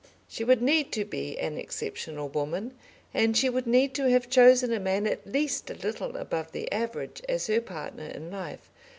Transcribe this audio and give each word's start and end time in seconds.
She 0.27 0.43
would 0.43 0.63
need 0.63 0.91
to 0.93 1.05
be 1.05 1.37
an 1.37 1.59
exceptional 1.59 2.27
woman, 2.27 2.73
and 3.13 3.37
she 3.37 3.49
would 3.51 3.67
need 3.67 3.93
to 3.93 4.09
have 4.09 4.31
chosen 4.31 4.73
a 4.73 4.79
man 4.79 5.05
at 5.05 5.27
least 5.31 5.69
a 5.69 5.75
little 5.75 6.17
above 6.17 6.53
the 6.53 6.71
average 6.71 7.21
as 7.29 7.45
her 7.45 7.61
partner 7.61 8.05
in 8.07 8.31
life. 8.31 8.71